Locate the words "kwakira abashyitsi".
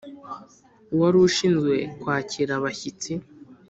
2.01-3.11